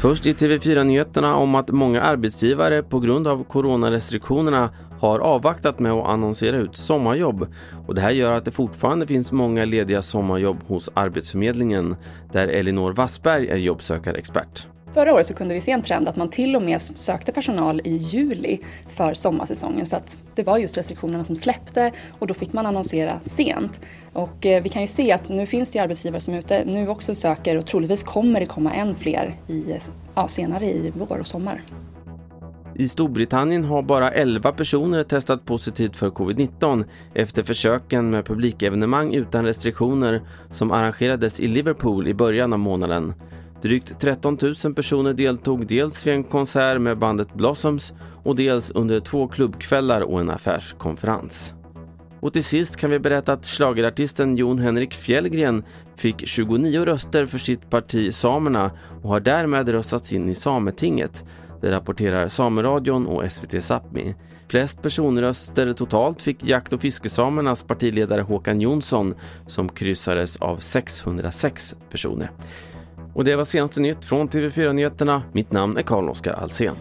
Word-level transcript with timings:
Först 0.00 0.26
i 0.26 0.32
TV4-nyheterna 0.32 1.34
om 1.34 1.54
att 1.54 1.70
många 1.70 2.02
arbetsgivare 2.02 2.82
på 2.82 3.00
grund 3.00 3.26
av 3.26 3.44
coronarestriktionerna 3.44 4.70
har 5.00 5.18
avvaktat 5.18 5.78
med 5.78 5.92
att 5.92 6.06
annonsera 6.06 6.56
ut 6.56 6.76
sommarjobb. 6.76 7.46
Och 7.86 7.94
det 7.94 8.00
här 8.00 8.10
gör 8.10 8.32
att 8.32 8.44
det 8.44 8.50
fortfarande 8.50 9.06
finns 9.06 9.32
många 9.32 9.64
lediga 9.64 10.02
sommarjobb 10.02 10.56
hos 10.66 10.90
Arbetsförmedlingen 10.94 11.96
där 12.32 12.48
Elinor 12.48 12.92
Wassberg 12.92 13.48
är 13.48 13.56
jobbsökarexpert. 13.56 14.66
Förra 14.92 15.14
året 15.14 15.26
så 15.26 15.34
kunde 15.34 15.54
vi 15.54 15.60
se 15.60 15.70
en 15.70 15.82
trend 15.82 16.08
att 16.08 16.16
man 16.16 16.28
till 16.28 16.56
och 16.56 16.62
med 16.62 16.80
sökte 16.80 17.32
personal 17.32 17.80
i 17.84 17.96
juli 17.96 18.60
för 18.88 19.14
sommarsäsongen 19.14 19.86
för 19.86 19.96
att 19.96 20.16
det 20.34 20.42
var 20.42 20.58
just 20.58 20.76
restriktionerna 20.76 21.24
som 21.24 21.36
släppte 21.36 21.92
och 22.18 22.26
då 22.26 22.34
fick 22.34 22.52
man 22.52 22.66
annonsera 22.66 23.20
sent. 23.22 23.80
Och 24.12 24.46
eh, 24.46 24.62
vi 24.62 24.68
kan 24.68 24.82
ju 24.82 24.88
se 24.88 25.12
att 25.12 25.28
nu 25.28 25.46
finns 25.46 25.72
det 25.72 25.78
arbetsgivare 25.78 26.20
som 26.20 26.34
är 26.34 26.38
ute 26.38 26.64
nu 26.64 26.88
också 26.88 27.14
söker 27.14 27.56
och 27.56 27.66
troligtvis 27.66 28.02
kommer 28.02 28.40
det 28.40 28.46
komma 28.46 28.72
än 28.72 28.94
fler 28.94 29.34
i, 29.48 29.64
ja, 30.14 30.28
senare 30.28 30.66
i 30.66 30.92
vår 30.94 31.18
och 31.18 31.26
sommar. 31.26 31.60
I 32.74 32.88
Storbritannien 32.88 33.64
har 33.64 33.82
bara 33.82 34.10
11 34.10 34.52
personer 34.52 35.04
testat 35.04 35.44
positivt 35.44 35.96
för 35.96 36.10
covid-19 36.10 36.84
efter 37.14 37.42
försöken 37.42 38.10
med 38.10 38.26
publikevenemang 38.26 39.14
utan 39.14 39.44
restriktioner 39.44 40.22
som 40.50 40.72
arrangerades 40.72 41.40
i 41.40 41.48
Liverpool 41.48 42.08
i 42.08 42.14
början 42.14 42.52
av 42.52 42.58
månaden. 42.58 43.14
Drygt 43.62 44.00
13 44.00 44.38
000 44.64 44.74
personer 44.74 45.12
deltog 45.12 45.66
dels 45.66 46.06
vid 46.06 46.14
en 46.14 46.24
konsert 46.24 46.80
med 46.80 46.98
bandet 46.98 47.34
Blossoms 47.34 47.92
och 48.24 48.36
dels 48.36 48.70
under 48.70 49.00
två 49.00 49.28
klubbkvällar 49.28 50.00
och 50.00 50.20
en 50.20 50.30
affärskonferens. 50.30 51.54
Och 52.20 52.32
till 52.32 52.44
sist 52.44 52.76
kan 52.76 52.90
vi 52.90 52.98
berätta 52.98 53.32
att 53.32 53.44
slagerartisten 53.44 54.36
Jon 54.36 54.58
Henrik 54.58 54.94
Fjällgren 54.94 55.64
fick 55.96 56.28
29 56.28 56.84
röster 56.84 57.26
för 57.26 57.38
sitt 57.38 57.70
parti 57.70 58.14
Samerna 58.14 58.70
och 59.02 59.08
har 59.08 59.20
därmed 59.20 59.68
röstats 59.68 60.12
in 60.12 60.28
i 60.28 60.34
Sametinget. 60.34 61.24
Det 61.60 61.70
rapporterar 61.70 62.28
Sameradion 62.28 63.06
och 63.06 63.32
SVT 63.32 63.52
Sápmi. 63.52 64.14
Flest 64.50 64.82
personröster 64.82 65.72
totalt 65.72 66.22
fick 66.22 66.44
jakt 66.44 66.72
och 66.72 66.80
fiskesamernas 66.80 67.64
partiledare 67.64 68.20
Håkan 68.20 68.60
Jonsson 68.60 69.14
som 69.46 69.68
kryssades 69.68 70.36
av 70.36 70.56
606 70.56 71.76
personer. 71.90 72.30
Och 73.18 73.24
det 73.24 73.36
var 73.36 73.44
senaste 73.44 73.80
nytt 73.80 74.04
från 74.04 74.28
TV4 74.28 74.72
Nyheterna. 74.72 75.22
Mitt 75.32 75.52
namn 75.52 75.76
är 75.76 75.82
Karl-Oskar 75.82 76.32
Alsen. 76.32 76.74